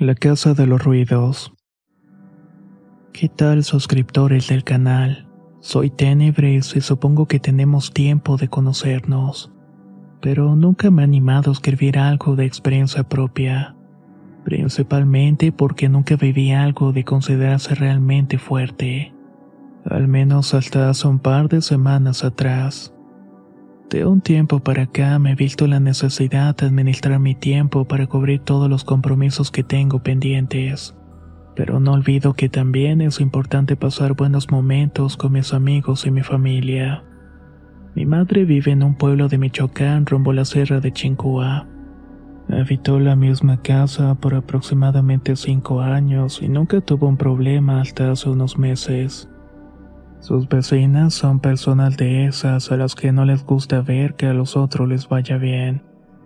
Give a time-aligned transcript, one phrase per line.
[0.00, 1.52] La Casa de los Ruidos.
[3.12, 5.28] ¿Qué tal suscriptores del canal?
[5.60, 9.52] Soy Tenebres y supongo que tenemos tiempo de conocernos,
[10.22, 13.76] pero nunca me he animado a escribir algo de experiencia propia,
[14.42, 19.12] principalmente porque nunca viví algo de considerarse realmente fuerte,
[19.84, 22.94] al menos hasta hace un par de semanas atrás.
[23.90, 28.06] De un tiempo para acá me he visto la necesidad de administrar mi tiempo para
[28.06, 30.94] cubrir todos los compromisos que tengo pendientes.
[31.56, 36.22] Pero no olvido que también es importante pasar buenos momentos con mis amigos y mi
[36.22, 37.02] familia.
[37.96, 41.66] Mi madre vive en un pueblo de Michoacán rumbo a la sierra de Chincúa.
[42.48, 48.28] Habitó la misma casa por aproximadamente cinco años y nunca tuvo un problema hasta hace
[48.30, 49.28] unos meses.
[50.20, 54.34] Sus vecinas son personas de esas a las que no les gusta ver que a
[54.34, 55.82] los otros les vaya bien.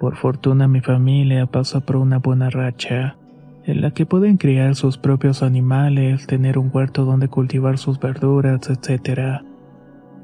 [0.00, 3.16] Por fortuna mi familia pasa por una buena racha,
[3.64, 8.68] en la que pueden criar sus propios animales, tener un huerto donde cultivar sus verduras,
[8.68, 9.42] etc.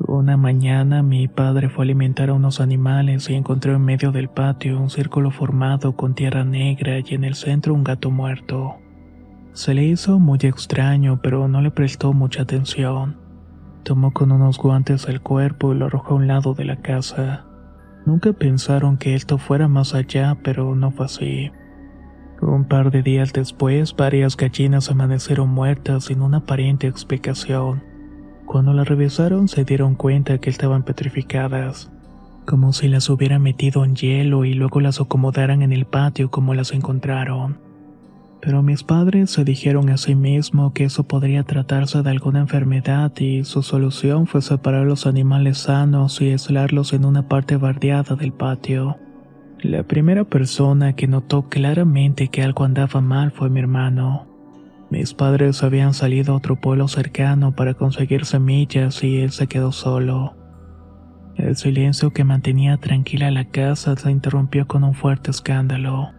[0.08, 4.28] Una mañana mi padre fue a alimentar a unos animales y encontró en medio del
[4.28, 8.74] patio un círculo formado con tierra negra y en el centro un gato muerto.
[9.52, 13.21] Se le hizo muy extraño, pero no le prestó mucha atención.
[13.84, 17.44] Tomó con unos guantes el cuerpo y lo arrojó a un lado de la casa.
[18.06, 21.50] Nunca pensaron que esto fuera más allá, pero no fue así.
[22.40, 27.82] Un par de días después, varias gallinas amanecieron muertas sin una aparente explicación.
[28.46, 31.90] Cuando las revisaron se dieron cuenta que estaban petrificadas,
[32.44, 36.54] como si las hubieran metido en hielo y luego las acomodaran en el patio como
[36.54, 37.71] las encontraron.
[38.44, 43.12] Pero mis padres se dijeron a sí mismos que eso podría tratarse de alguna enfermedad
[43.20, 48.32] y su solución fue separar los animales sanos y aislarlos en una parte bardeada del
[48.32, 48.98] patio.
[49.60, 54.26] La primera persona que notó claramente que algo andaba mal fue mi hermano.
[54.90, 59.70] Mis padres habían salido a otro pueblo cercano para conseguir semillas y él se quedó
[59.70, 60.34] solo.
[61.36, 66.10] El silencio que mantenía tranquila la casa se interrumpió con un fuerte escándalo.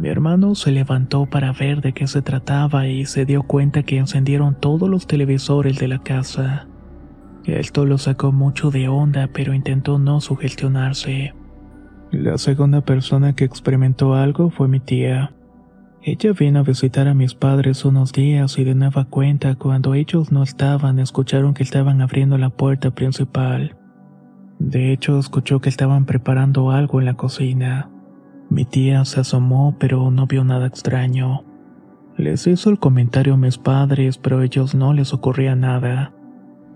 [0.00, 3.98] Mi hermano se levantó para ver de qué se trataba y se dio cuenta que
[3.98, 6.66] encendieron todos los televisores de la casa.
[7.44, 11.34] Esto lo sacó mucho de onda, pero intentó no sugestionarse.
[12.12, 15.34] La segunda persona que experimentó algo fue mi tía.
[16.00, 20.32] Ella vino a visitar a mis padres unos días y de nueva cuenta cuando ellos
[20.32, 23.76] no estaban escucharon que estaban abriendo la puerta principal.
[24.58, 27.90] De hecho, escuchó que estaban preparando algo en la cocina.
[28.50, 31.44] Mi tía se asomó pero no vio nada extraño.
[32.16, 36.12] Les hizo el comentario a mis padres pero a ellos no les ocurría nada.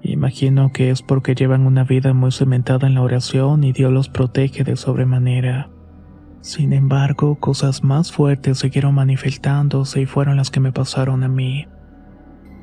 [0.03, 4.09] Imagino que es porque llevan una vida muy cementada en la oración y Dios los
[4.09, 5.71] protege de sobremanera.
[6.43, 11.67] Sin embargo, cosas más fuertes siguieron manifestándose y fueron las que me pasaron a mí.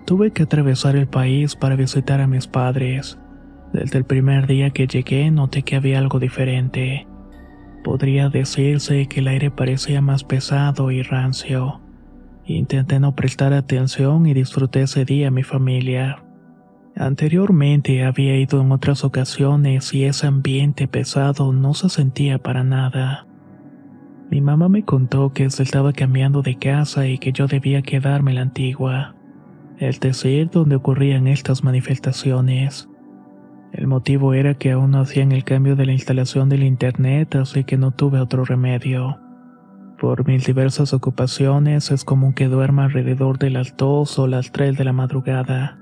[0.05, 3.17] Tuve que atravesar el país para visitar a mis padres.
[3.73, 7.07] Desde el primer día que llegué noté que había algo diferente.
[7.83, 11.81] Podría decirse que el aire parecía más pesado y rancio.
[12.45, 16.23] Intenté no prestar atención y disfruté ese día a mi familia.
[16.95, 23.25] Anteriormente había ido en otras ocasiones y ese ambiente pesado no se sentía para nada.
[24.29, 28.31] Mi mamá me contó que se estaba cambiando de casa y que yo debía quedarme
[28.31, 29.15] en la antigua,
[29.77, 32.90] es decir, donde ocurrían estas manifestaciones.
[33.71, 37.63] El motivo era que aún no hacían el cambio de la instalación del internet, así
[37.63, 39.19] que no tuve otro remedio.
[39.99, 44.77] Por mis diversas ocupaciones es común que duerma alrededor de las 2 o las 3
[44.77, 45.77] de la madrugada.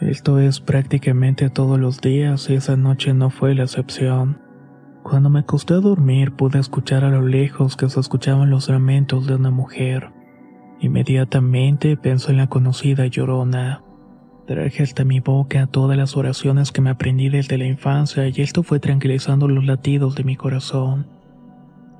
[0.00, 4.40] Esto es prácticamente todos los días y esa noche no fue la excepción.
[5.02, 9.26] Cuando me acosté a dormir pude escuchar a lo lejos que se escuchaban los lamentos
[9.26, 10.10] de una mujer.
[10.80, 13.82] Inmediatamente pensé en la conocida llorona.
[14.46, 18.62] Traje hasta mi boca todas las oraciones que me aprendí desde la infancia y esto
[18.62, 21.06] fue tranquilizando los latidos de mi corazón.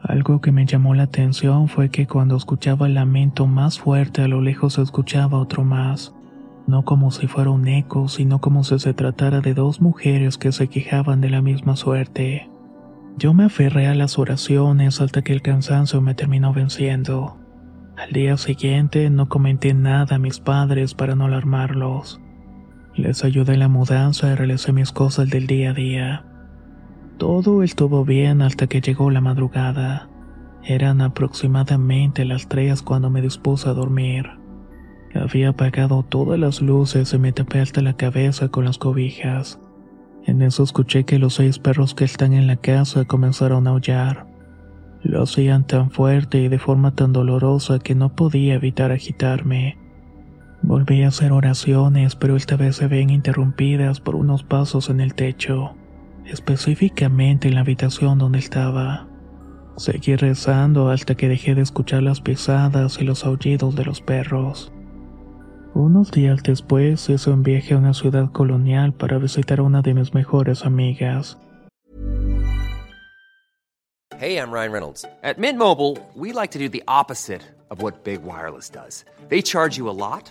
[0.03, 4.29] Algo que me llamó la atención fue que cuando escuchaba el lamento más fuerte a
[4.29, 6.15] lo lejos escuchaba otro más,
[6.67, 10.53] no como si fuera un eco, sino como si se tratara de dos mujeres que
[10.53, 12.49] se quejaban de la misma suerte.
[13.19, 17.37] Yo me aferré a las oraciones hasta que el cansancio me terminó venciendo.
[17.97, 22.21] Al día siguiente no comenté nada a mis padres para no alarmarlos.
[22.95, 26.25] Les ayudé en la mudanza y realicé mis cosas del día a día.
[27.19, 30.09] Todo estuvo bien hasta que llegó la madrugada.
[30.65, 34.31] Eran aproximadamente las tres cuando me dispuse a dormir.
[35.15, 39.61] Había apagado todas las luces y me tapé hasta la cabeza con las cobijas.
[40.27, 44.27] En eso escuché que los seis perros que están en la casa comenzaron a aullar.
[45.03, 49.79] Lo hacían tan fuerte y de forma tan dolorosa que no podía evitar agitarme.
[50.63, 55.15] Volví a hacer oraciones, pero esta vez se ven interrumpidas por unos pasos en el
[55.15, 55.75] techo
[56.31, 59.09] específicamente en la habitación donde estaba.
[59.77, 64.73] Seguí rezando hasta que dejé de escuchar las pisadas y los aullidos de los perros.
[65.75, 69.95] Unos días después hice un viaje a una ciudad colonial para visitar a una de
[69.95, 71.39] mis mejores amigas.
[74.19, 75.05] Hey, I'm Ryan Reynolds.
[75.23, 77.41] At Mint Mobile, we like to do the opposite
[77.71, 79.05] of what Big Wireless does.
[79.31, 80.31] They charge you a lot,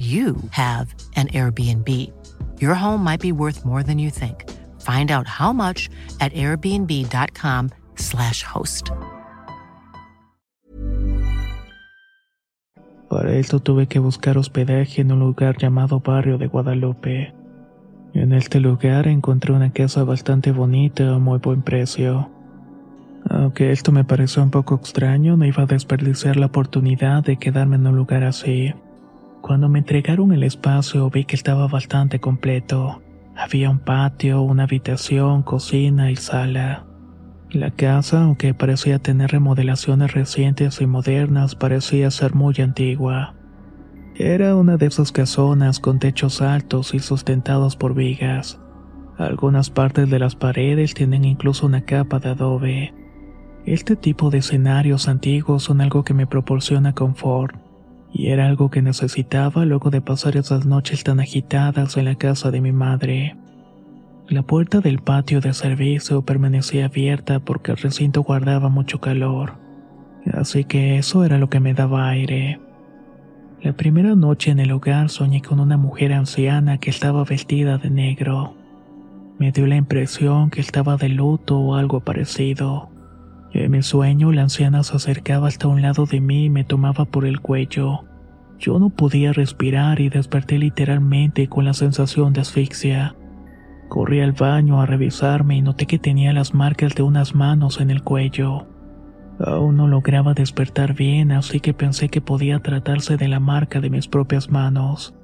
[0.00, 1.86] you have an Airbnb.
[2.58, 4.48] Your home might be worth more than you think.
[4.80, 8.90] Find out how much at airbnb.com/slash host.
[13.10, 17.34] Para esto tuve que buscar hospedaje en un lugar llamado Barrio de Guadalupe.
[18.14, 22.30] En este lugar encontré una casa bastante bonita a muy buen precio.
[23.28, 27.76] Aunque esto me pareció un poco extraño, no iba a desperdiciar la oportunidad de quedarme
[27.76, 28.72] en un lugar así.
[29.40, 33.02] Cuando me entregaron el espacio vi que estaba bastante completo.
[33.36, 36.84] Había un patio, una habitación, cocina y sala.
[37.50, 43.34] La casa, aunque parecía tener remodelaciones recientes y modernas, parecía ser muy antigua.
[44.14, 48.60] Era una de esas casonas con techos altos y sustentados por vigas.
[49.16, 52.94] Algunas partes de las paredes tienen incluso una capa de adobe.
[53.64, 57.59] Este tipo de escenarios antiguos son algo que me proporciona confort
[58.12, 62.50] y era algo que necesitaba luego de pasar esas noches tan agitadas en la casa
[62.50, 63.36] de mi madre.
[64.28, 69.54] La puerta del patio de servicio permanecía abierta porque el recinto guardaba mucho calor,
[70.32, 72.60] así que eso era lo que me daba aire.
[73.62, 77.90] La primera noche en el hogar soñé con una mujer anciana que estaba vestida de
[77.90, 78.54] negro.
[79.38, 82.88] Me dio la impresión que estaba de luto o algo parecido.
[83.52, 87.04] En mi sueño, la anciana se acercaba hasta un lado de mí y me tomaba
[87.04, 88.04] por el cuello.
[88.58, 93.16] Yo no podía respirar y desperté literalmente con la sensación de asfixia.
[93.88, 97.90] Corrí al baño a revisarme y noté que tenía las marcas de unas manos en
[97.90, 98.68] el cuello.
[99.44, 103.90] Aún no lograba despertar bien, así que pensé que podía tratarse de la marca de
[103.90, 105.14] mis propias manos.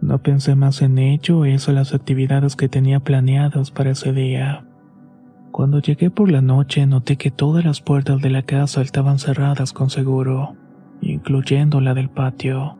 [0.00, 4.66] No pensé más en ello, eso las actividades que tenía planeadas para ese día.
[5.54, 9.72] Cuando llegué por la noche noté que todas las puertas de la casa estaban cerradas
[9.72, 10.56] con seguro,
[11.00, 12.76] incluyendo la del patio.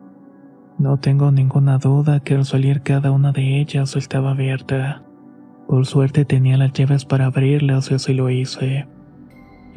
[0.80, 5.04] No tengo ninguna duda que al salir cada una de ellas estaba abierta.
[5.68, 8.88] Por suerte tenía las llaves para abrirlas y así lo hice.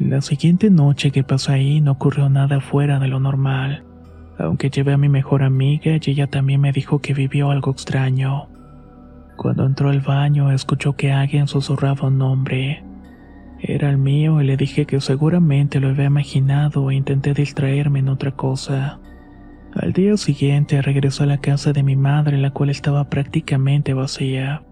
[0.00, 3.84] La siguiente noche que pasé ahí no ocurrió nada fuera de lo normal,
[4.40, 8.48] aunque llevé a mi mejor amiga y ella también me dijo que vivió algo extraño.
[9.36, 12.87] Cuando entró al baño escuchó que alguien susurraba un nombre.
[13.60, 18.08] Era el mío y le dije que seguramente lo había imaginado e intenté distraerme en
[18.08, 19.00] otra cosa.
[19.74, 24.62] Al día siguiente regresó a la casa de mi madre, la cual estaba prácticamente vacía.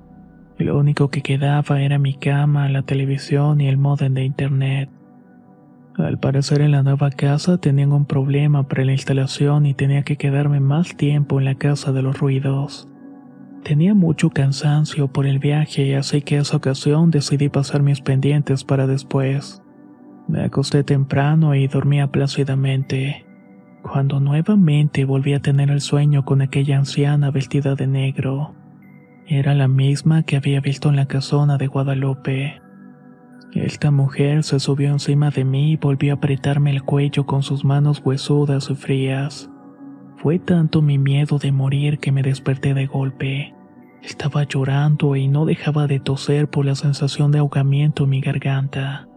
[0.58, 4.90] Lo único que quedaba era mi cama, la televisión y el modem de internet.
[5.98, 10.16] Al parecer en la nueva casa tenían un problema para la instalación y tenía que
[10.16, 12.88] quedarme más tiempo en la casa de los ruidos.
[13.66, 18.86] Tenía mucho cansancio por el viaje, así que esa ocasión decidí pasar mis pendientes para
[18.86, 19.60] después.
[20.28, 23.26] Me acosté temprano y dormía plácidamente,
[23.82, 28.54] cuando nuevamente volví a tener el sueño con aquella anciana vestida de negro.
[29.26, 32.62] Era la misma que había visto en la casona de Guadalupe.
[33.52, 37.64] Esta mujer se subió encima de mí y volvió a apretarme el cuello con sus
[37.64, 39.50] manos huesudas y frías.
[40.18, 43.55] Fue tanto mi miedo de morir que me desperté de golpe.
[44.06, 49.08] Estaba llorando y no dejaba de toser por la sensación de ahogamiento en mi garganta.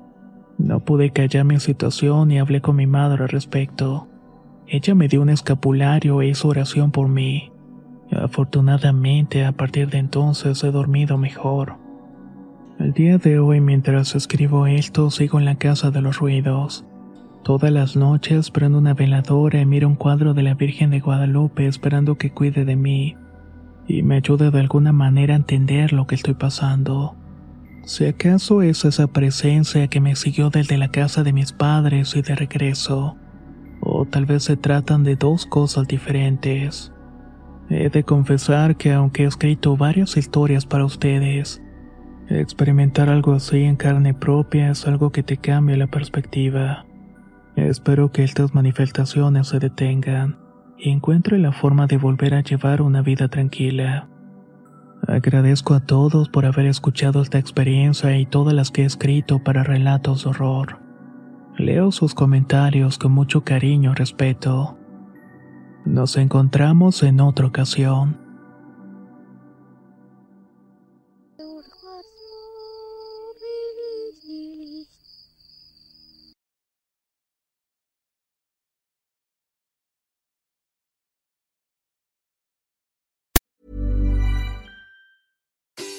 [0.58, 4.08] No pude callar mi situación y hablé con mi madre al respecto.
[4.66, 7.52] Ella me dio un escapulario e hizo oración por mí.
[8.12, 11.76] Afortunadamente, a partir de entonces he dormido mejor.
[12.80, 16.84] El día de hoy, mientras escribo esto, sigo en la casa de los ruidos.
[17.44, 21.68] Todas las noches prendo una veladora y miro un cuadro de la Virgen de Guadalupe
[21.68, 23.16] esperando que cuide de mí
[23.90, 27.16] y me ayude de alguna manera a entender lo que estoy pasando.
[27.84, 32.22] Si acaso es esa presencia que me siguió desde la casa de mis padres y
[32.22, 33.18] de regreso,
[33.82, 36.94] o tal vez se tratan de dos cosas diferentes.
[37.70, 41.62] He de confesar que aunque he escrito varias historias para ustedes,
[42.30, 46.86] Experimentar algo así en carne propia es algo que te cambia la perspectiva.
[47.56, 50.38] Espero que estas manifestaciones se detengan
[50.80, 54.08] y encuentre la forma de volver a llevar una vida tranquila.
[55.08, 59.64] Agradezco a todos por haber escuchado esta experiencia y todas las que he escrito para
[59.64, 60.80] relatos de horror.
[61.58, 64.78] Leo sus comentarios con mucho cariño y respeto.
[65.86, 68.29] Nos encontramos en otra ocasión.